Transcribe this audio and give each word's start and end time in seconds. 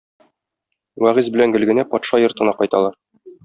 Вәгыйзь 1.03 1.31
белән 1.37 1.55
Гөлгенә 1.57 1.87
патша 1.95 2.23
йортына 2.25 2.59
кайталар. 2.65 3.01